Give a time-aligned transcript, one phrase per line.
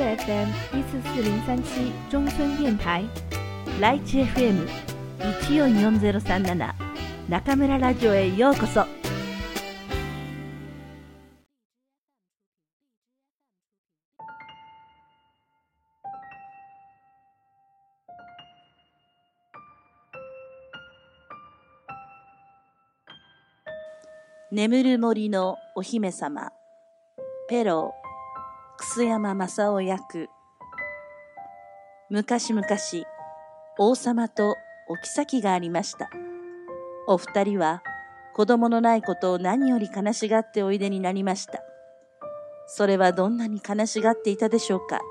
[0.00, 3.04] FM 一四四零三七中村電台
[3.80, 4.66] ライチ FM
[5.46, 6.74] 一四四ゼロ三七
[7.28, 8.86] 中村ラジオへようこそ。
[24.52, 26.50] 眠る森のお姫様
[27.48, 27.94] ペロ
[28.82, 30.30] 楠山正夫役。
[32.08, 32.64] 昔々
[33.78, 34.56] 王様と
[34.88, 36.08] お妃がありました。
[37.06, 37.82] お二人は
[38.34, 41.60] 子供のないことを何より悲しがっておいでになりました。
[42.68, 45.02] それはどんなに悲しがっていたでしょうか。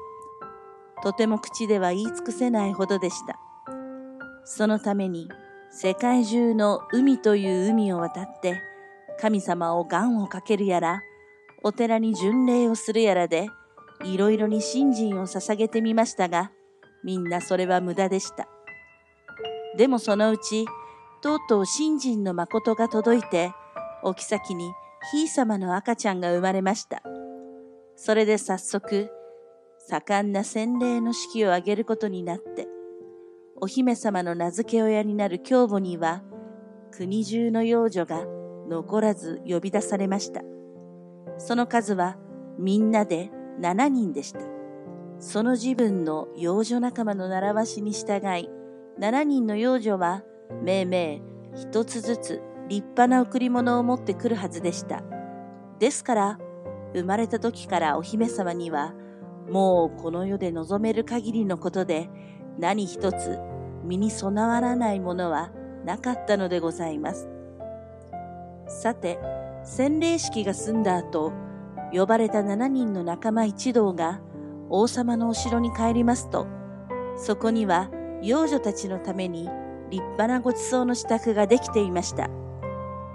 [1.03, 3.39] とても口では言い尽くせないほどでした。
[4.45, 5.29] そのために
[5.69, 8.59] 世界中の海という海を渡って
[9.21, 11.03] 神様を願をかけるやら、
[11.61, 13.47] お寺に巡礼をするやらで、
[14.05, 16.51] いろいろに信心を捧げてみましたが、
[17.03, 18.47] みんなそれは無駄でした。
[19.77, 20.65] でもそのうち、
[21.21, 23.53] とうとう信心の誠が届いて、
[24.03, 24.71] お妃に
[25.11, 27.01] ひい様の赤ちゃんが生まれました。
[27.95, 29.09] それで早速、
[29.89, 32.67] 盛んな洗礼の式を挙げることになって、
[33.61, 36.23] お姫様の名付け親になる教母には、
[36.91, 38.25] 国中の幼女が
[38.69, 40.41] 残らず呼び出されました。
[41.37, 42.17] その数は
[42.57, 44.39] みんなで7人でした。
[45.19, 48.49] その自分の幼女仲間の習わしに従い、
[48.99, 50.23] 7人の幼女は
[50.63, 51.21] めいめい
[51.55, 55.03] 一つずつ立派な贈り物を持ってくるはずでした。
[55.79, 56.39] ですから、
[56.93, 58.93] 生まれた時からお姫様には、
[59.49, 62.09] もうこの世で望める限りのことで、
[62.57, 63.39] 何一つ
[63.83, 65.51] 身に備わらないものは
[65.85, 67.27] なかったのでございます。
[68.67, 69.19] さて、
[69.63, 71.33] 洗礼式が済んだ後、
[71.91, 74.21] 呼ばれた7人の仲間一同が
[74.69, 76.47] 王様のお城に帰りますと、
[77.17, 77.89] そこには
[78.21, 79.49] 幼女たちのために
[79.89, 82.29] 立派なごちそうの支度ができていました。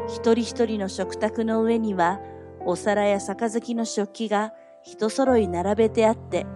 [0.07, 2.21] 一人一人の食卓の上には、
[2.67, 4.53] お皿や杯の食器が
[4.83, 6.47] 一揃い並べてあって、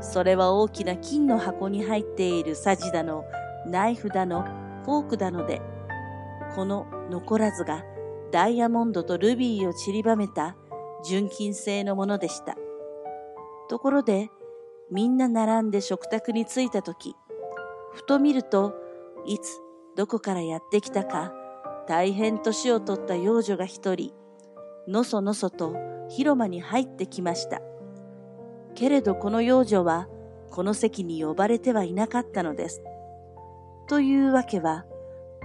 [0.00, 3.24] それは大きな金の箱に入っているさじだの、
[3.66, 4.44] ナイフだの、
[4.84, 5.60] フォークだので、
[6.54, 7.82] この残らずが
[8.30, 10.56] ダイヤモンドとルビーを散りばめた
[11.04, 12.56] 純金製のものでした。
[13.68, 14.30] ところで、
[14.90, 17.16] みんな並んで食卓に着いたとき、
[17.92, 18.74] ふと見ると
[19.24, 19.60] いつ
[19.96, 21.32] どこからやってきたか、
[21.88, 24.12] 大変年を取った幼女が一人、
[24.88, 25.74] のそのそと
[26.08, 27.60] 広間に入ってきました。
[28.74, 30.08] けれどこの幼女は、
[30.50, 32.82] この席に呼ばれてはいなかったのです。
[33.88, 34.84] というわけは、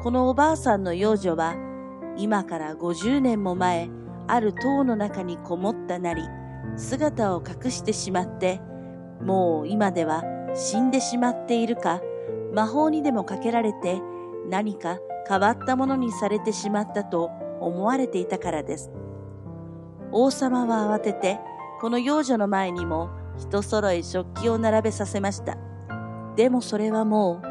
[0.04, 1.56] このおばあさんの幼女は、
[2.18, 3.90] 今から50年も前、
[4.28, 6.24] ある塔の中にこもったなり、
[6.76, 8.62] 姿を隠してしまって、
[9.22, 10.24] もう今では
[10.56, 12.02] 死んでしまっているか、
[12.54, 14.02] 魔法にでもかけられて
[14.50, 17.30] 何か変わったものにされてしまったと
[17.60, 18.92] 思われていたからです。
[20.12, 21.40] 王様は慌てて、
[21.80, 25.58] この幼女の前にも一揃い食器を並べさせました。
[26.36, 27.42] でもそれはも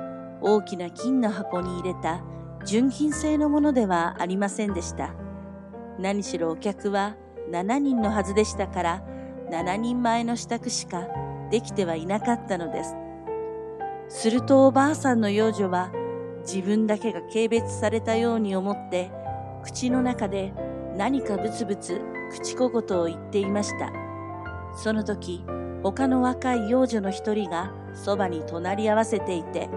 [0.43, 2.23] う大きな金の箱に入れた
[2.65, 5.15] 純金製のものではありませんでした。
[6.01, 7.15] 何しろお客は
[7.51, 9.03] 7人のはずでしたから、
[9.51, 11.07] 7人前の支度しか
[11.51, 12.97] できてはいなかったのです。
[14.09, 15.93] するとおばあさんの幼女は
[16.41, 19.11] 自分だけが軽蔑されたように思って、
[19.63, 20.55] 口の中で
[20.97, 22.01] 何かブツブツ
[22.31, 23.93] 口小言を言っていました。
[24.77, 25.45] その時、
[25.83, 29.69] 他の若い幼女の一人がそばに隣り合わせていて、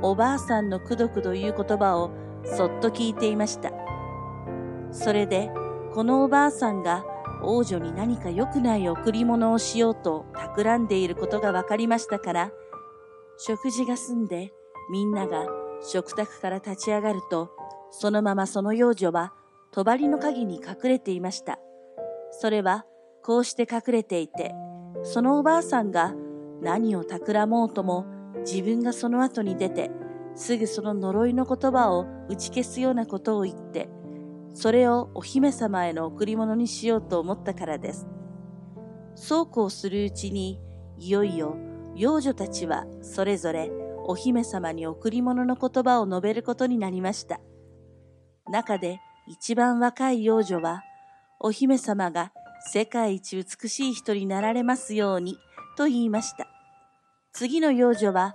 [0.00, 2.10] おばあさんのくどくどいう言葉を
[2.44, 3.70] そっと聞いていました。
[4.92, 5.50] それで、
[5.94, 7.04] このおばあさんが
[7.42, 12.52] 王女に何か良くない贈り物をしようと企んでいることが分かりましたから、
[13.38, 14.52] 食事が済んで
[14.90, 15.46] みんなが
[15.82, 17.50] 食卓から立ち上がると、
[17.90, 19.32] そのままその幼女は
[19.72, 21.58] 帳の鍵に隠れていました。
[22.32, 22.84] それは
[23.22, 24.54] こうして隠れていて、
[25.02, 26.14] そのおばあさんが
[26.60, 28.04] 何を企もうとも
[28.40, 29.90] 自分がその後に出て、
[30.34, 33.88] すぐその呪いの言葉を打ち消すようなことを言って、
[34.52, 38.06] それをお姫様への贈り物にしようと思ったからです。
[39.14, 40.60] そうこうするうちに、
[40.98, 41.56] いよいよ
[41.94, 43.70] 幼女たちはそれぞれ
[44.06, 47.40] お姫様に贈り物の言葉を述べることになりました。
[48.50, 50.82] 中で一番若い幼女は、
[51.38, 52.32] お姫様が
[52.72, 55.38] 世界一美しい人になられますように
[55.76, 56.48] と言いました。
[57.32, 58.34] 次の幼女は、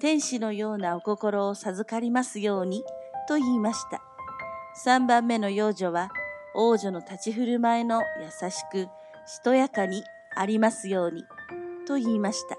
[0.00, 2.82] 天使のようなお心を授かりますように、
[3.28, 4.02] と言いました。
[4.74, 6.10] 三番目の幼女は、
[6.54, 8.88] 王女の立ち振る舞いの優しく、
[9.26, 11.24] しとやかにありますように、
[11.86, 12.56] と言いました。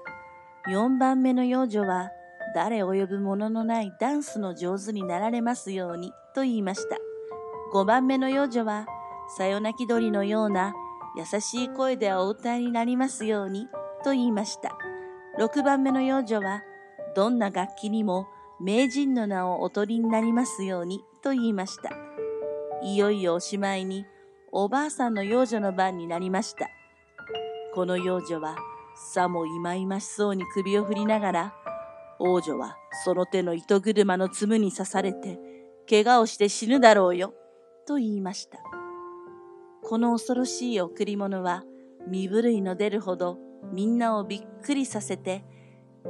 [0.70, 2.10] 4番目の幼女は、
[2.54, 6.98] 誰及ぶもののないダンスの上手になられますようにと言いました。
[7.72, 8.86] 5番目の幼女は、
[9.36, 10.74] さよなき鳥のような
[11.16, 13.68] 優しい声でお歌いになりますように
[14.04, 14.76] と言いました。
[15.38, 16.62] 6番目の幼女は、
[17.16, 18.28] どんな楽器にも
[18.60, 21.90] 名人の名をお取りになりますようにと言いました。
[22.82, 24.04] いよいよおしまいに、
[24.50, 26.68] おばあさんの幼女の番になりました。
[27.74, 28.56] この幼女は、
[29.14, 31.54] さもいまいましそうに首を振りながら、
[32.18, 35.38] 王女はその手の糸車のつむに刺されて、
[35.88, 37.34] 怪我をして死ぬだろうよ、
[37.86, 38.58] と言いました。
[39.82, 41.64] この恐ろしい贈り物は、
[42.08, 43.38] 身震いの出るほど
[43.72, 45.44] みんなをびっくりさせて、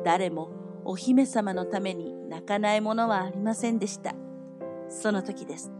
[0.05, 0.51] 誰も
[0.85, 4.15] お姫様のために泣かないものはありませんでした。
[4.93, 5.73] その時です。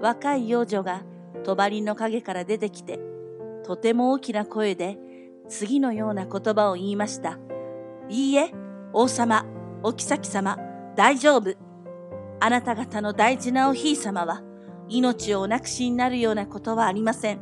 [0.00, 1.02] 若い幼女が
[1.44, 2.98] 帳の陰から出てきて、
[3.64, 4.98] とても大きな声で
[5.48, 7.38] 次のような言葉を言いました。
[8.08, 8.52] いいえ、
[8.92, 9.46] 王様、
[9.82, 10.58] お妃様、
[10.96, 11.54] 大丈夫。
[12.40, 14.42] あなた方の大事なおひい様は、
[14.88, 17.40] 命をお亡くしになるようなことはありません。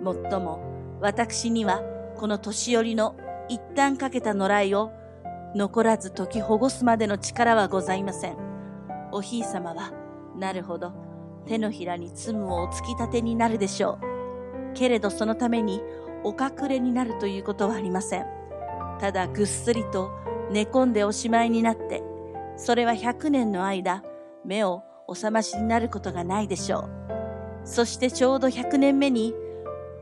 [0.00, 0.60] もっとも、
[1.00, 1.82] 私には、
[2.16, 3.16] この年寄りの
[3.48, 4.92] 一旦かけた野良を、
[5.54, 8.36] 残らず解きほぐすまでの力はございません。
[9.12, 10.03] おひい様は、
[10.36, 10.92] なるほど、
[11.46, 13.98] 手のひらに積むをお突き立てになるでしょ
[14.72, 14.74] う。
[14.74, 15.82] けれどそのために、
[16.24, 18.26] お隠れになるということはありません。
[18.98, 20.10] ただぐっすりと
[20.50, 22.02] 寝込んでおしまいになって、
[22.56, 24.02] それは100年の間、
[24.44, 26.88] 目をお覚ましになることがないでしょう。
[27.64, 29.34] そしてちょうど100年目に、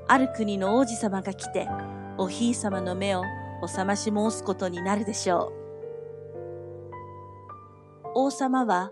[0.09, 1.69] ある国の王子様が来て、
[2.19, 3.23] おひい様の目を
[3.63, 5.53] お覚まし申すことになるでしょ
[8.05, 8.13] う。
[8.15, 8.91] 王様は、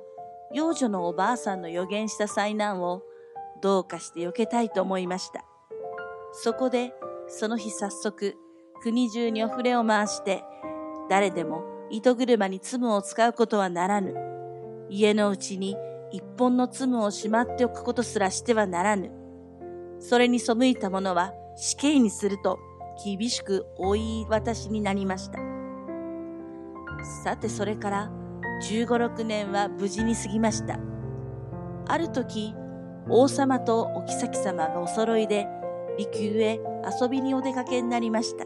[0.53, 3.03] 幼女のおばあさんの予言した災難を
[3.63, 5.45] どうかして避けたいと思いました。
[6.33, 6.93] そこで、
[7.29, 8.37] その日早速、
[8.83, 10.43] 国中にお触れを回して、
[11.09, 14.15] 誰でも糸車に積むを使うことはならぬ。
[14.89, 15.77] 家のうちに
[16.11, 19.11] 一本の積むをしまっておくことすらしてはならぬ。
[20.01, 22.59] それに背いた者は死刑にすると
[23.05, 25.39] 厳しく追い渡しになりました。
[27.25, 28.20] さてそれから
[28.61, 30.79] 15、6年は無事に過ぎました。
[31.89, 32.55] ある時、
[33.09, 35.49] 王様とお妃様がお揃いで
[35.99, 36.61] 離宮へ
[37.01, 38.45] 遊びにお出かけになりました。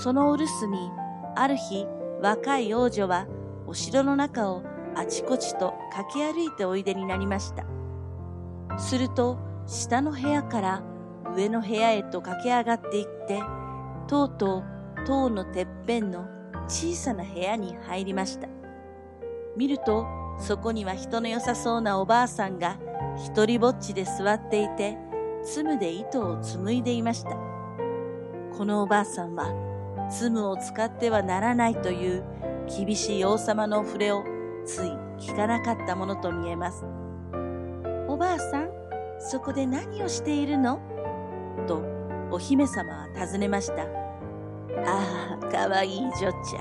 [0.00, 0.90] そのお留守に
[1.34, 1.86] ある日、
[2.22, 3.26] 若い王女は
[3.66, 4.62] お城の中を
[4.94, 7.64] あちこちと駆け歩いておいでになりました。
[8.78, 10.82] すると、下の部屋から
[11.34, 13.42] 上の部屋へと駆け上がっていって、
[14.06, 16.26] とうとう塔のてっぺんの
[16.68, 18.57] 小さな部屋に入りました。
[19.58, 20.06] 見ると、
[20.38, 22.78] そこには人の良さそうなおばあさんが
[23.16, 24.96] 一りぼっちで座っていて、
[25.42, 27.30] つむで糸を紡いでいました。
[28.56, 29.46] このおばあさんは
[30.08, 32.24] ツムを使ってはならないという
[32.68, 34.22] 厳しい王様の触れを
[34.64, 36.84] つい聞かなかったものと見えます。
[38.06, 38.70] おばあさん、
[39.18, 40.78] そこで何をしているの？
[41.66, 41.82] と
[42.30, 43.82] お姫様は尋ねました。
[44.86, 46.14] ああ、かわいい女っ
[46.48, 46.60] ちゃ。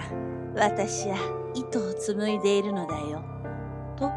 [0.60, 3.24] 私は糸を紡いでいるのだよ。
[3.96, 4.12] と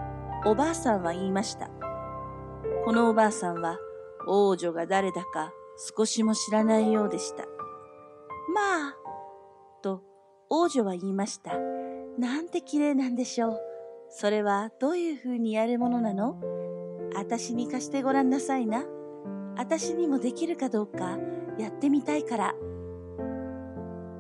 [0.47, 1.69] おばあさんは言いました。
[2.85, 3.79] このおばあさんは
[4.27, 5.53] 王女が誰だか
[5.97, 7.45] 少しも知らないようでした。
[8.55, 8.97] まあ、
[9.83, 10.03] と
[10.49, 11.53] 王女は言いました。
[12.19, 13.61] なんて綺麗なんでしょう。
[14.09, 16.41] それはどういう風にやるものなの？
[17.15, 18.85] 私に貸してごらんなさいな。
[19.59, 21.19] 私にもできるかどうか
[21.59, 22.55] やってみたいから。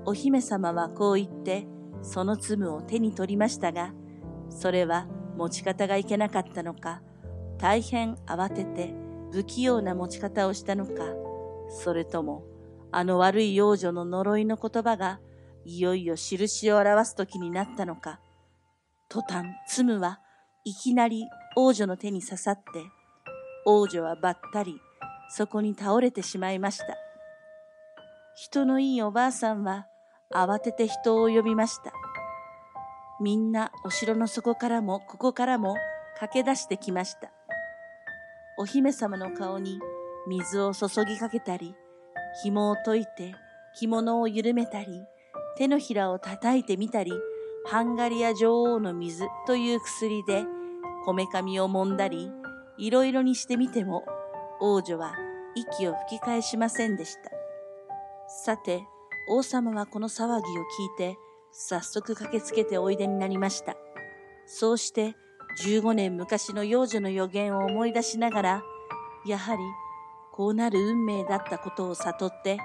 [0.04, 1.66] お姫様はこう言って、
[2.02, 3.92] その粒を手に取りましたが、
[4.49, 7.02] それは持ち方がいけなかったのか、
[7.59, 8.95] 大変慌てて
[9.33, 10.92] 不器用な持ち方をしたのか、
[11.69, 12.45] それとも、
[12.92, 15.21] あの悪い幼女の呪いの言葉が
[15.64, 18.21] いよいよ印を表す時になったのか、
[19.09, 20.21] 途端、ツムは
[20.64, 21.25] いきなり
[21.57, 22.62] 王女の手に刺さって、
[23.66, 24.80] 王女はばったり
[25.28, 26.97] そこに倒れてしまいました。
[28.35, 29.87] 人のいいおばあさんは
[30.32, 31.92] 慌てて人を呼びました。
[33.20, 35.76] みんなお城の底からもここからも
[36.18, 37.30] 駆け出してきました。
[38.58, 39.80] お姫様の顔に
[40.28, 41.75] 水を注ぎかけたり、
[42.42, 43.34] 紐を解いて
[43.75, 44.87] 着物を緩めたり、
[45.56, 47.12] 手のひらを叩いてみたり、
[47.66, 50.44] ハンガリア女王の水という薬で、
[51.04, 52.30] こめかみを揉んだり、
[52.78, 54.04] いろいろにしてみても、
[54.60, 55.14] 王女は
[55.54, 57.30] 息を吹き返しませんでした。
[58.44, 58.84] さて、
[59.32, 60.42] 王様はこの騒ぎを聞い
[60.99, 61.16] て、
[61.52, 63.76] 早速駆けつけておいでになりました。
[64.44, 65.14] そうして、
[65.64, 68.62] 15年昔の幼女の予言を思い出しながら、
[69.25, 69.62] やはり、
[70.32, 72.58] こうなる運命だったことを悟って、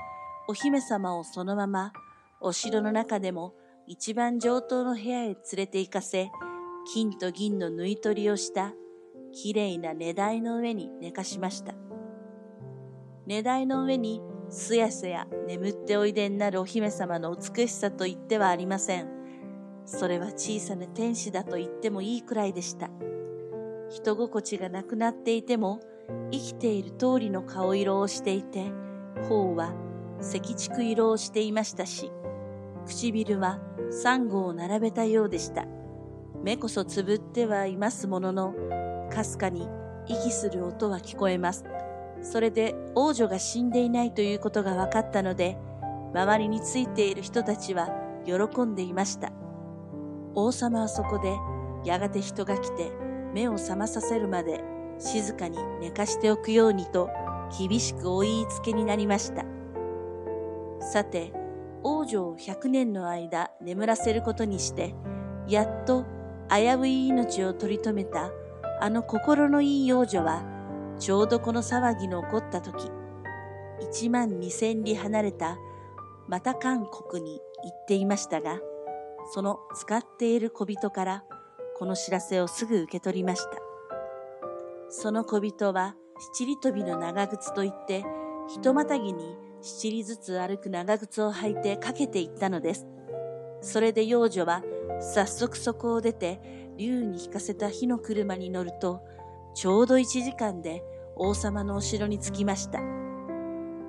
[0.47, 1.93] お姫様をそのまま
[2.41, 3.53] お城の中でも
[3.85, 6.31] 一番上等の部屋へ連れて行かせ、
[6.91, 8.73] 金と銀の縫い取りをした
[9.33, 11.75] きれいな寝台の上に寝かしました。
[13.27, 14.19] 寝台の上に
[14.55, 19.09] すやすや眠っておいでになるお姫様の美しさと言ってはありません。
[19.85, 22.89] それは小さな天使だと言ってもいいくらいでした。
[23.89, 25.81] 人心地がなくなっていても、
[26.31, 28.71] 生きている通りの顔色をしていて、
[29.27, 29.73] 頬は
[30.21, 32.11] 赤竹色をしていましたし、
[32.87, 33.59] 唇は
[33.91, 35.65] サンゴを並べたようでした。
[36.41, 38.53] 目こそつぶってはいますものの、
[39.13, 39.67] かすかに
[40.07, 41.65] 息する音は聞こえます。
[42.25, 45.57] それで王女が死んでいないということが分かったので、
[46.13, 47.89] 周りについている人たちは
[48.25, 49.31] 喜んでいました。
[50.33, 51.37] 王様はそこで、
[51.87, 52.91] やがて人が来て
[53.31, 54.63] 目を覚まさせるまで
[54.97, 57.09] 静かに寝かしておくようにと
[57.59, 59.45] 厳しくお言いつけになりました。
[60.81, 61.31] さて、
[61.83, 64.95] 王女を100年の間眠らせることにして、
[65.47, 66.05] やっと
[66.49, 68.31] 危うい命を取り留めた
[68.81, 70.54] あの心のいい王女は、
[70.99, 72.89] ちょうどこの騒ぎの起こった時、
[73.81, 75.57] 一万二千里離れた
[76.27, 78.59] また韓国に行っていましたが、
[79.33, 81.23] その使っている小人から
[81.77, 83.49] この知らせをすぐ受け取りました。
[84.89, 85.95] その小人は
[86.35, 88.05] 七里飛びの長靴といって、
[88.47, 92.87] ひとまたぎに七里ずつ歩く長靴を履いてかけていったのです。
[93.61, 94.63] それで幼女は
[95.01, 96.39] 早速そこを出て、
[96.77, 99.01] 竜に引かせた火の車に乗ると、
[99.55, 100.83] ちょうど一時間で
[101.15, 102.81] 王様のお城に着きました。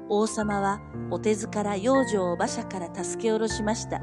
[0.09, 0.81] 王様は
[1.11, 4.01] お手ずから幼女を馬車から助け下ろしました。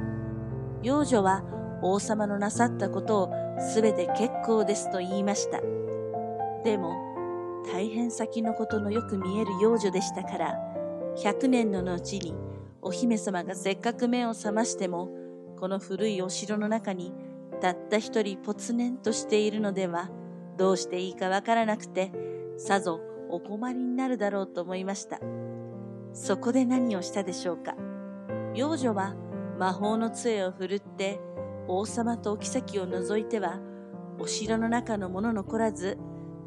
[0.81, 1.41] 幼女は
[1.81, 5.61] 王様のなさったことをすべて結構ですと言いました。
[6.65, 6.95] でも、
[7.71, 10.59] 大変先のことのよく見える幼女でしたから、
[11.23, 12.35] 百年の後に
[12.81, 15.09] お姫様がせっかく目を覚ましても、
[15.57, 17.13] この古いお城の中に
[17.61, 20.09] たった一人ぽつねんとしているのでは、
[20.57, 22.11] どうしていいかわからなくて、
[22.57, 25.19] さぞお困りになるだろうと思いました。
[26.13, 27.75] そこで何をしたでしょうか？
[28.53, 29.15] 幼女は
[29.57, 31.19] 魔法の杖を振るって
[31.67, 33.59] 王様とお妃を除いては
[34.19, 35.97] お城の中の者残らず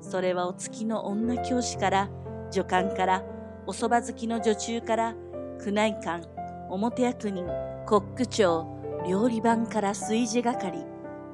[0.01, 2.11] それはお月の女教師から
[2.53, 3.25] 女官から
[3.67, 5.15] お蕎麦好きの女中から
[5.59, 6.23] 宮内官
[6.71, 7.47] 表役人
[7.87, 8.69] コック長
[9.09, 10.87] 料理番から炊事係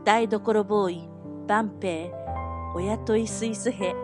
[0.05, 1.09] 台所ボーイ
[1.49, 2.09] 万平
[2.75, 3.95] お雇いスイス兵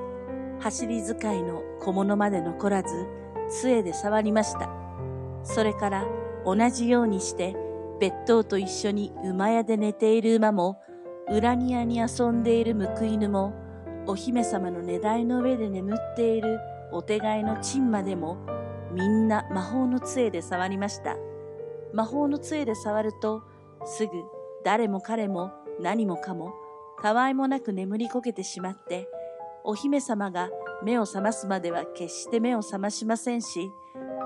[0.60, 3.06] 走り使いの小物まで残らず
[3.48, 4.68] 杖で触りました。
[5.42, 6.04] それから
[6.44, 7.56] 同じようにして
[8.00, 10.80] 別当と一緒に馬屋で寝ている馬も
[11.30, 13.54] 裏庭に遊んでいる報い犬も
[14.06, 16.58] お姫様の寝台の上で眠っている
[16.92, 18.38] お手替えのチンマでも
[18.92, 21.16] みんな魔法の杖で触りました。
[21.92, 23.42] 魔法の杖で触ると
[23.84, 24.12] すぐ
[24.64, 26.52] 誰も彼も何もかも
[27.02, 29.08] たわいもなく眠りこけてしまって
[29.64, 30.50] お姫様が
[30.82, 33.70] 目を覚ますまでは決して目を覚ましませんし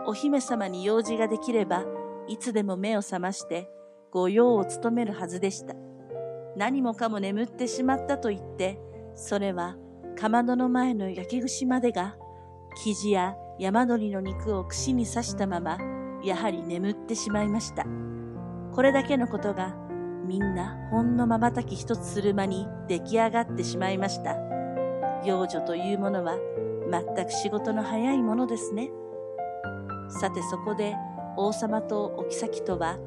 [0.06, 1.84] お姫様に用事ができれば
[2.28, 3.68] いつでも目を覚まして
[4.12, 5.74] 御用を務めるはずでした。
[6.54, 8.78] 何もかも眠ってしまったと言って、
[9.14, 9.76] それは
[10.18, 12.16] かまどの前の焼き串までが
[12.84, 15.78] 生地や山鳥の肉を串に刺したまま、
[16.22, 17.86] やはり眠ってしまいました。
[18.72, 19.74] これだけのことが
[20.24, 24.36] みんなほんの瞬き一つする間に出来上がってしまいました。
[25.24, 26.36] 幼女というものは
[26.90, 28.90] 全く仕事の早いものですね。
[30.08, 30.94] さてそこで
[31.36, 32.98] 王様とお妃とは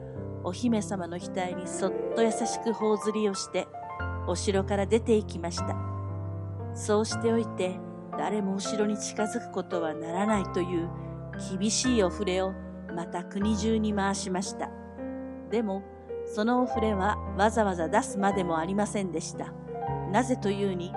[0.44, 3.68] お姫様の額にそっと優しく頬ずりをして
[4.28, 5.76] お城から出て行きました。
[6.74, 7.80] そうしておいて
[8.18, 10.90] 誰もお城に近づくことはならないという
[11.60, 12.54] 厳しいお触れを
[12.96, 14.70] また国中に回しました。
[15.50, 15.84] でも
[16.26, 19.54] そのお触れはわざわざ出すまでもありませんでした。
[20.12, 20.92] なぜというに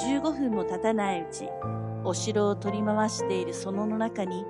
[0.00, 1.48] 15分も経たないうち
[2.04, 4.44] お城を取り回している園の中に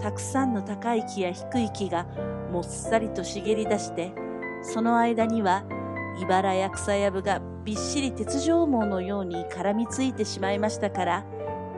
[0.00, 2.04] たくさんの高い木や低い木が
[2.52, 4.12] もっさりと茂り出して、
[4.62, 5.64] その間には
[6.20, 11.26] 茨や草やぶがびっしり鉄条網のように絡みついてしまいましたから、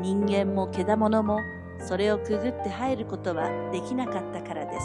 [0.00, 1.38] 人間も獣も
[1.78, 4.80] それをくぐって入ることはできなかったからで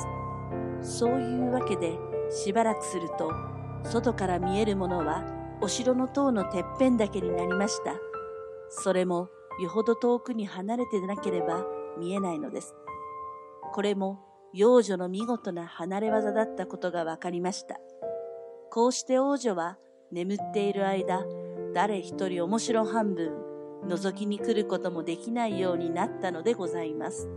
[0.81, 0.97] す。
[0.99, 1.97] そういうわけで、
[2.29, 3.31] しばらくすると、
[3.83, 5.23] 外から見えるものは
[5.61, 7.95] お城の塔のてっぺんだけになりました。
[8.69, 9.29] それも
[9.61, 11.65] よほど遠くに離れてなければ
[11.97, 12.75] 見えないのです。
[13.73, 14.19] これも
[14.53, 17.79] 幼女の見事な離れ技だったことが分かりました。
[18.71, 19.77] こうして王女は
[20.11, 21.25] 眠っている間、
[21.73, 23.33] 誰一人面白半分、
[23.85, 27.29] 覗きに来ることもできないようになったのでございます。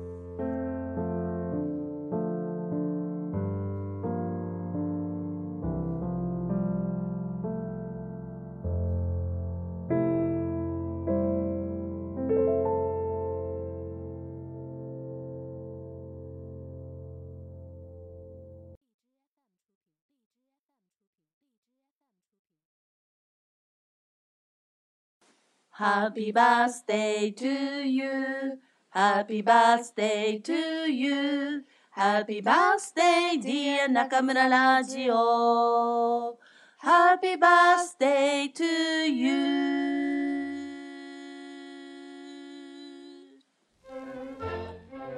[25.81, 27.49] Happy birthday to
[27.89, 28.59] you
[28.91, 36.37] Happy birthday to you Happy birthday dear 中村ラジオ
[36.83, 39.41] Happy birthday to you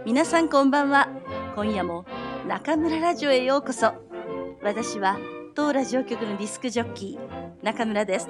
[0.07, 1.09] 皆さんこんばんは
[1.57, 2.05] 今夜も
[2.47, 3.95] 中村ラジオへようこそ
[4.63, 5.19] 私は
[5.57, 8.29] 当ラジオ局のディスクジョッキー中村です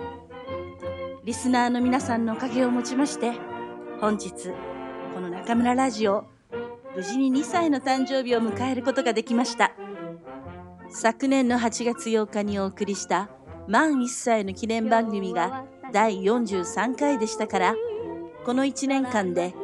[1.24, 3.32] リスナーの皆さんのおかげをもちまして
[4.00, 4.32] 本日
[5.14, 6.24] この中村ラジオ
[6.96, 9.72] 無事に2歳の誕生日を迎えることができました。
[10.90, 13.30] 昨年の8月8日にお送りした
[13.68, 17.76] 満1歳の記念番組が第43回でしたから
[18.44, 19.54] この1年間で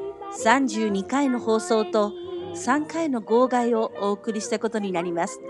[0.44, 2.12] 32回の放送と
[2.54, 5.40] 3回の号外をお送りしたことになります。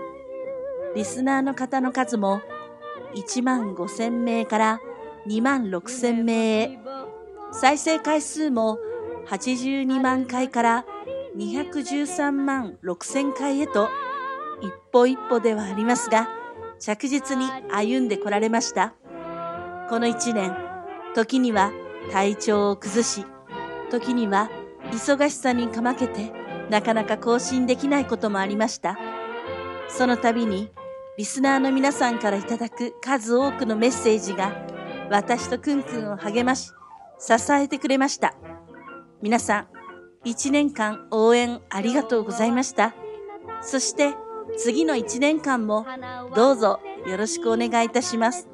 [0.95, 2.41] リスナーの方の数も
[3.13, 4.81] 1万5000名から
[5.27, 6.61] 2万6000名。
[6.61, 6.79] へ
[7.51, 8.77] 再生回数も
[9.27, 10.85] 82万回から
[11.35, 13.89] 213万6000回へと
[14.61, 16.29] 一歩一歩ではありますが
[16.79, 18.93] 着実に歩んでこられました。
[19.89, 20.55] この1年
[21.15, 21.71] 時には
[22.11, 23.25] 体調を崩し
[23.89, 24.49] 時には
[24.91, 26.31] 忙しさにかまけて
[26.69, 28.97] なかなか更新できないこともありました。
[29.87, 30.69] その度に
[31.17, 34.68] リスナーの皆さんからいただく数多くのメッセージが
[35.09, 36.71] 私とくんくんを励まし
[37.19, 38.35] 支えてくれました。
[39.21, 39.67] 皆さん
[40.23, 42.93] 一年間応援ありがとうございました。
[43.61, 44.13] そして
[44.57, 45.85] 次の一年間も
[46.35, 48.47] どうぞよろしくお願いいたします。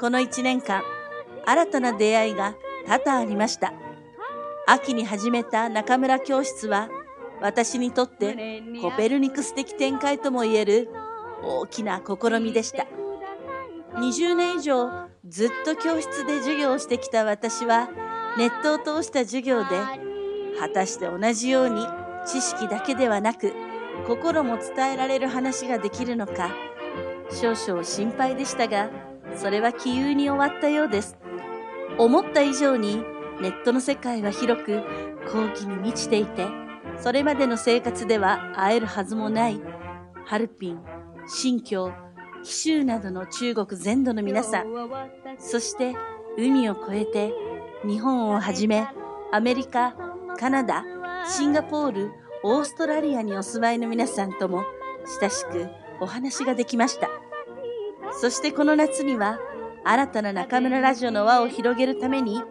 [0.00, 0.82] この一年間
[1.46, 2.54] 新たな出会いが
[2.86, 3.72] 多々ありました。
[4.66, 6.90] 秋に始めた中村教室は
[7.40, 10.90] 私にとってコペルニクス的展開ともいえる
[11.42, 12.86] 大きな試みでした。
[13.94, 17.88] 20年以上ずっと教室で授業をしてきた私は
[18.36, 19.70] ネットを通した授業で
[20.58, 21.86] 果たして同じように
[22.26, 23.52] 知識だけではなく
[24.06, 26.54] 心も伝えられる話ができるのか
[27.30, 28.90] 少々心配でしたが
[29.36, 31.16] それは気憂に終わったようです。
[31.98, 33.02] 思った以上に
[33.40, 34.82] ネットの世界は広く
[35.32, 36.46] 好奇に満ちていて
[37.00, 39.60] それまでの生活では会えるはずもない
[40.24, 40.80] ハルピン、
[41.26, 41.92] 新疆、
[42.48, 44.66] 紀州などの中国全土の皆さん
[45.38, 45.94] そして
[46.38, 47.34] 海を越えて
[47.86, 48.88] 日本をはじめ
[49.30, 49.94] アメリカ、
[50.38, 50.82] カナダ、
[51.28, 52.10] シンガポール、
[52.42, 54.64] オーストラリアにお住まいの皆さんとも
[55.20, 55.68] 親しく
[56.00, 57.10] お話ができました。
[58.18, 59.38] そしてこの夏には
[59.84, 62.42] 新たな中村ラジオの輪を広げるために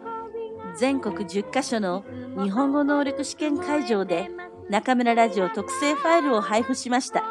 [0.76, 2.04] 全国10カ所の
[2.40, 4.30] 日本語能力試験会場で
[4.70, 7.24] 中村ラジオ特製ファイルを配布しました。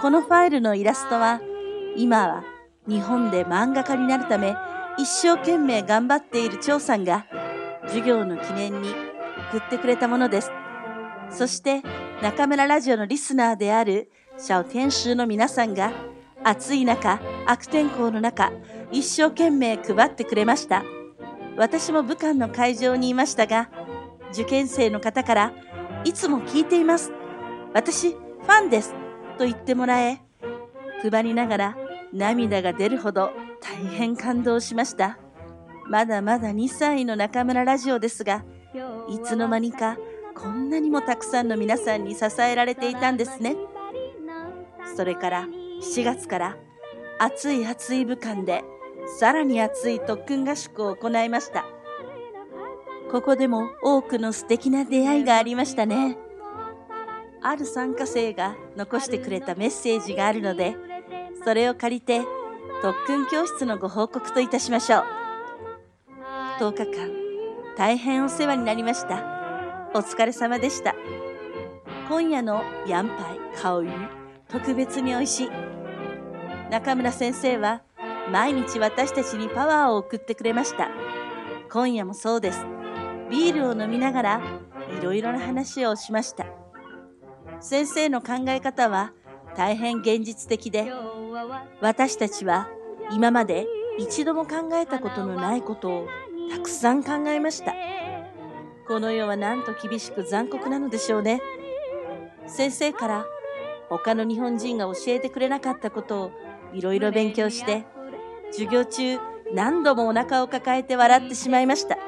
[0.00, 1.40] このファイルのイラストは
[1.96, 2.44] 今は
[2.86, 4.56] 日本で漫画家になるため
[4.98, 7.26] 一生懸命頑張っている張さんが
[7.86, 8.90] 授業の記念に
[9.52, 10.50] 送ってくれたものです。
[11.30, 11.82] そして
[12.22, 15.92] 中村ラジオのリスナーであるシャオ天使の皆さんが
[16.42, 18.52] 暑い中悪天候の中
[18.90, 20.84] 一生懸命配ってくれました。
[21.56, 23.68] 私も武漢の会場にいましたが
[24.32, 25.52] 受験生の方から
[26.04, 27.12] いつも聞いています。
[27.74, 28.94] 私ファンです。
[29.38, 30.20] と言ってもらえ
[31.02, 31.76] 配りながら
[32.12, 35.18] 涙が出るほど大変感動しました。
[35.86, 38.44] まだまだ2歳の中村ラジオですが
[39.08, 39.96] いつの間にか
[40.36, 43.56] こんなにもたくさんの皆さんに支えられていたんですね。
[44.96, 45.48] それから
[45.82, 46.56] 7月から
[47.18, 48.62] 暑い暑い武漢で
[49.18, 51.64] さらに暑い特訓合宿を行いました。
[53.10, 56.16] ここでも多くの素敵な出会いがありましたね。
[57.42, 60.76] ある参加生が残してくれたメッセージがあるので
[61.44, 62.20] それを借りて
[62.82, 65.04] 特訓教室のご報告といたしましょう。
[66.60, 67.10] 10日間
[67.76, 69.88] 大変お世話になりました。
[69.94, 70.94] お疲れ様でした。
[72.08, 73.16] 今夜のヤンパイ
[73.56, 73.88] 香り
[74.48, 75.50] 特別に美味しい。
[76.70, 77.82] 中村先生は
[78.30, 80.90] 毎日私たちにパワーを送ってくれました。
[81.72, 82.64] 今夜もそうです。
[83.30, 84.42] ビールを飲みながら
[84.98, 86.46] いろいろな話をしました。
[87.60, 89.12] 先生の考え方は
[89.56, 90.92] 大変現実的で
[91.80, 92.68] 私たちは
[93.12, 93.66] 今まで
[93.98, 96.08] 一度も考えたことのないことを
[96.50, 97.74] たくさん考えました。
[98.86, 101.40] この世はなんと厳しく残酷なのでしょうね。
[102.46, 103.26] 先生から
[103.88, 106.30] 他の日本人が教えてくれなかったことを
[106.72, 107.84] いろいろ勉強して
[108.50, 109.18] 授業中
[109.52, 111.98] 何度もお腹を抱えて笑ってしまいました。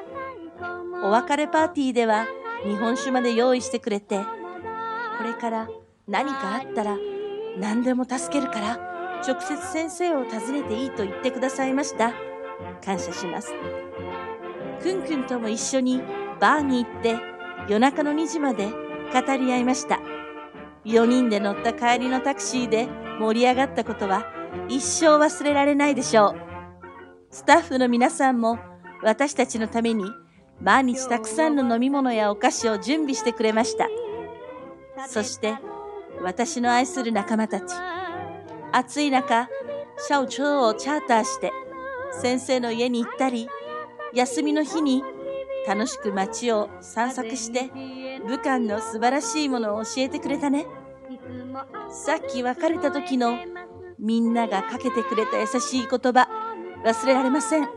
[1.03, 2.27] お別れパーティーでは
[2.63, 4.17] 日本酒まで用意してくれて
[5.17, 5.69] これから
[6.07, 6.97] 何かあったら
[7.57, 8.92] 何でも助けるから。
[9.25, 12.13] 直接先生を訪ねていいと言ってくださいました
[12.83, 13.53] 感謝します
[14.81, 16.01] くんくんとも一緒に
[16.39, 17.15] バーに行って
[17.69, 19.99] 夜中の2時まで語り合いました。
[20.85, 22.87] 4人で乗った帰りのタクシーで
[23.19, 24.25] 盛り上がったことは
[24.67, 26.35] 一生忘れられないでしょう。
[27.29, 28.59] スタッフの皆さんも
[29.01, 30.05] 私たちのために
[30.61, 33.87] 毎日たくさんの飲み物やお菓子を準備してくれました。
[35.07, 35.55] そして
[36.21, 37.73] 私の愛する仲間たち。
[38.75, 39.49] 暑い中、
[39.99, 41.51] シャオチョウをチャーターして
[42.11, 43.47] 先生の家に行ったり、
[44.15, 45.03] 休みの日に
[45.67, 47.69] 楽しく街を散策して
[48.25, 50.65] 武漢の素晴らしいものを教えてくれたね。
[51.91, 53.37] さっき別れた時の
[53.99, 56.27] みんながかけてくれた優しい言葉
[56.83, 57.69] 忘れられません。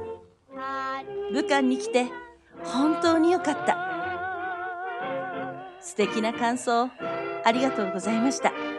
[1.30, 2.06] 武漢に来て
[2.64, 3.76] 本当によかった。
[5.82, 6.88] 素敵な感想
[7.44, 8.75] ありがとうございました。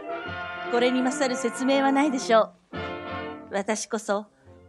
[0.72, 2.78] これに勝る説明はないでしょう。
[3.52, 4.26] 私こそ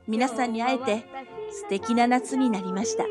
[0.07, 1.07] 皆さんに会えて
[1.51, 3.05] 素敵な夏になりました。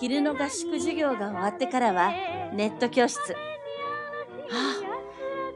[0.00, 2.10] 昼の合宿授業が終わってからは
[2.52, 3.18] ネット教室。
[3.18, 3.38] は
[4.50, 4.74] あ、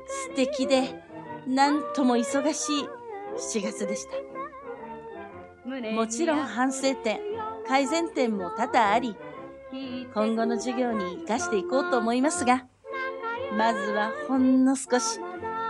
[0.07, 1.03] 素敵で
[1.47, 2.89] なんとも忙しい
[3.59, 4.11] 7月でした。
[5.93, 7.21] もちろん反省点、
[7.67, 9.17] 改善点も多々あり、
[10.15, 12.67] 今後の授業に活かしていこうと思いますが、
[13.57, 15.21] まずはほんの少し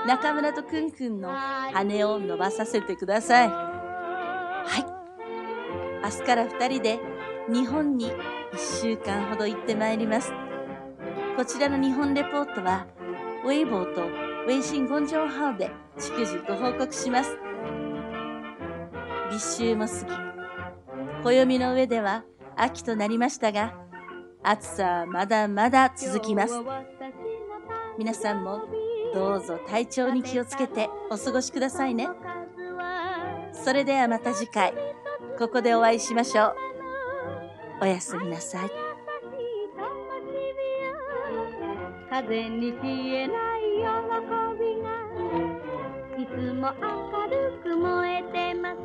[0.06, 3.48] 中村とくんくんの羽を伸ばさせてください。
[3.48, 6.04] はい。
[6.04, 6.98] 明日から二人で
[7.48, 8.12] 日本に
[8.52, 10.32] 一週間ほど行ってまいります。
[11.36, 12.86] こちらの日本レポートは、
[13.44, 17.38] ウェイボーとウェイシンゴンジョンハオで逐次ご報告します。
[19.30, 19.94] 立秋も過
[21.22, 22.24] ぎ、暦の上では
[22.56, 23.74] 秋となりましたが、
[24.42, 26.54] 暑さはまだまだ続きます。
[27.98, 28.62] 皆さんも
[29.14, 32.08] どうぞ体調に気をつけてお過ごしくださいね。
[33.52, 34.72] それではまた次回、
[35.38, 36.56] ここでお会いしましょう。
[37.82, 38.88] おやすみなさい。
[42.10, 43.84] 風に消えない喜
[44.58, 44.88] びが
[46.18, 48.76] いつも明るく燃えてます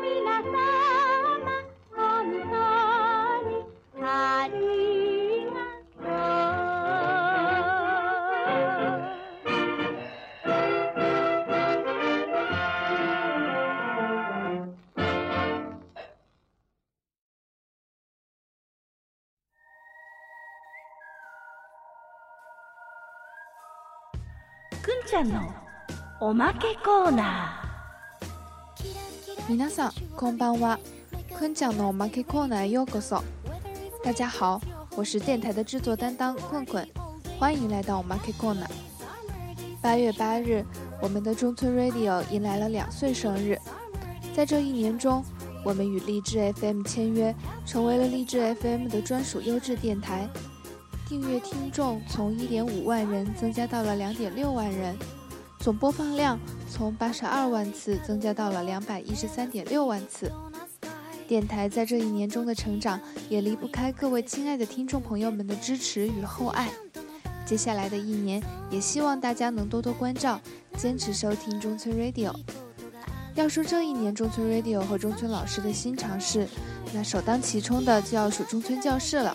[0.00, 1.17] 皆様本
[25.13, 25.53] ちゃんの
[26.19, 29.47] おまけコーナー。
[29.47, 30.79] 皆さんこんばんは。
[31.37, 33.21] くんちゃんのおまけコーナーようこそ。
[34.03, 34.59] 大家好，
[34.95, 36.87] 我是电台的制作担当困困，
[37.39, 38.67] 欢迎来到我 Market Corner。
[39.81, 40.65] 八月八日，
[40.99, 43.59] 我们的中村 Radio 迎来了两岁生日。
[44.35, 45.23] 在这一年中，
[45.63, 47.35] 我们与励志 FM 签约，
[47.67, 50.27] 成为了励志 FM 的专属优质电台。
[51.08, 54.94] 订阅听众从1.5万人增加到了2.6万人，
[55.58, 56.38] 总播放量
[56.70, 60.30] 从82万次增加到了213.6万次。
[61.26, 66.68] 电台在这一年中的成长，也离不开各位亲爱的听众朋友们的支持与厚爱。
[67.46, 70.38] 接下来的一年，也希望大家能多多关照，
[70.76, 72.34] 坚持收听中村 Radio。
[73.34, 76.46] 要说这一年中村 Radio 和中村老师的新尝试，
[76.92, 79.34] 那首当其冲的就要数中村教室了。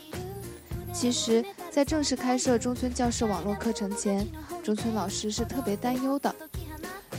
[0.94, 1.44] 其实。
[1.72, 4.28] 在正式开设中村教室网络课程前，
[4.64, 6.34] 中村老师是特别担忧的。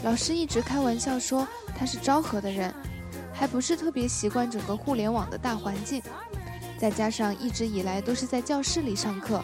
[0.05, 1.45] 老师一直开玩笑说
[1.77, 2.73] 他是昭和的人，
[3.33, 6.01] 还不是特别习惯整个互联网的大环境。
[6.79, 9.43] 再加上一直以来都是在教室里上课，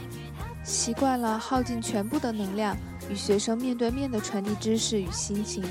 [0.62, 2.76] 习惯了耗尽全部的能量
[3.10, 5.64] 与学生面对面的传递知识与心情，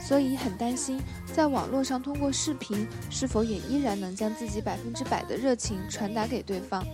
[0.00, 1.00] 所以很担心
[1.34, 6.86] 在网络上通过视频是否也依然能将自己百分之百的热情传达给对方。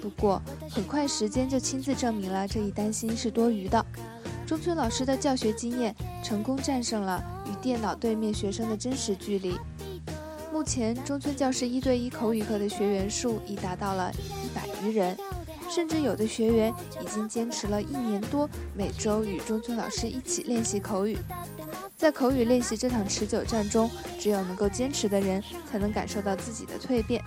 [0.00, 3.84] 不过，很快时间就亲自证明了这一担心是多余的。
[4.46, 9.56] 中村老师的教学经验成功战胜了与电脑对面学生的真实距离。
[10.52, 14.10] 目前，中村教室一对一口语课的学员数已达到了
[14.44, 15.16] 一百余人，
[15.68, 21.16] 甚至有的学员已经坚持了一年多，每周与中村老师一起练习口语。
[21.96, 27.22] 在口语练习这场持久战中，只有能够坚持的人，才能感受到自己的蜕变。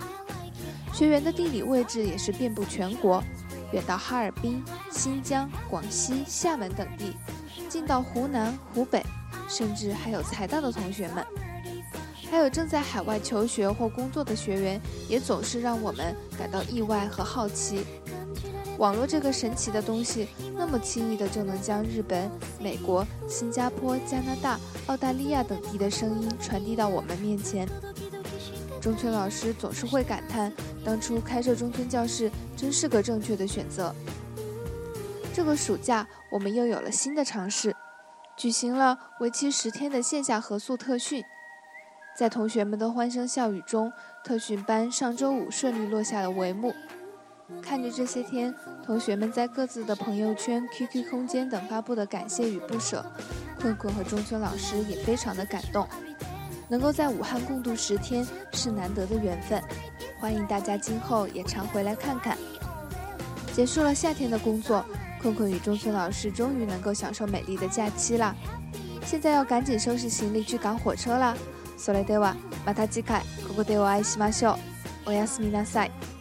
[0.94, 3.20] 学员的地理位置也是遍布全国，
[3.72, 7.16] 远到哈尔滨、新疆、广西、厦门等地，
[7.68, 9.04] 近到湖南、湖北，
[9.48, 11.26] 甚至还有财大的同学们，
[12.30, 17.84] 还有正在海外求学或工作的学员，也总是让我们感到意外和好奇。
[18.78, 22.30] 网络这个神奇的东西，那么轻易的就能将日本、
[22.60, 27.68] 美国、新加坡、加拿大、澳大利亚等地的声音传递到我们面前。
[28.84, 30.52] 中村老师总是会感叹，
[30.84, 33.94] 当初开设中村教室真是个正确的选择。
[35.32, 37.74] 这个暑假，我们又有了新的尝试，
[38.36, 41.24] 举行了为期十天的线下合宿特训。
[42.14, 43.90] 在同学们的欢声笑语中，
[44.22, 46.74] 特训班上周五顺利落下了帷幕。
[47.62, 53.02] 看着这些天同学们在各自的朋友圈、QQ 空间等发布的感谢与不舍，
[53.58, 55.88] 困困和中村老师也非常的感动。
[56.73, 59.61] 能够在武汉共度十天是难得的缘分，
[60.19, 62.37] 欢迎大家今后也常回来看看。
[63.53, 64.85] 结束了夏天的工作，
[65.21, 68.35] 困困与中村老师终于能够享受美丽的假期啦！
[69.05, 71.35] 现在要赶紧收拾行李去赶火车啦。
[71.77, 72.35] それでは
[72.65, 74.57] また次回ここでお会いしましょ
[75.05, 75.09] う。
[75.09, 76.12] おやすみなさい。